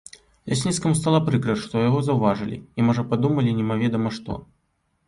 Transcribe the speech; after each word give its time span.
Лясніцкаму 0.53 0.95
стала 0.99 1.19
прыкра, 1.27 1.57
што 1.65 1.83
яго 1.89 1.99
заўважылі 2.09 2.57
і, 2.59 2.81
можа, 2.89 3.01
падумалі 3.13 3.57
немаведама 3.61 4.09
што. 4.19 4.43